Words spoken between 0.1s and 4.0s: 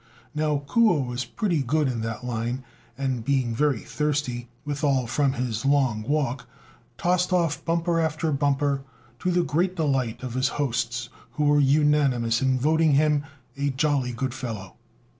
Now, Kuo was pretty good in that line, and being very